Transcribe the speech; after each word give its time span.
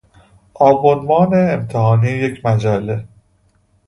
آبونمان 0.53 1.29
امتحانی 1.33 2.09
یک 2.11 2.45
مجله 2.45 3.07